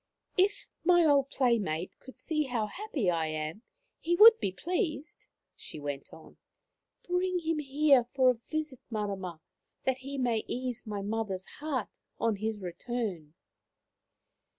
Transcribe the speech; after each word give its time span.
"If 0.49 0.67
my 0.83 1.05
old 1.05 1.29
playmate 1.29 1.91
could 1.99 2.17
see 2.17 2.45
how 2.45 2.65
happy 2.65 3.11
I 3.11 3.27
am 3.27 3.61
he 3.99 4.15
would 4.15 4.39
be 4.39 4.51
pleased," 4.51 5.27
she 5.55 5.79
went 5.79 6.11
on." 6.11 6.37
Bring 7.07 7.37
him 7.37 7.59
here 7.59 8.05
for 8.15 8.31
a 8.31 8.41
visit, 8.49 8.79
Marama, 8.89 9.41
that 9.85 9.99
he 9.99 10.17
may 10.17 10.37
ease 10.47 10.87
my 10.87 11.03
mother's 11.03 11.45
heart 11.59 11.99
on 12.17 12.37
his 12.37 12.59
return." 12.59 13.35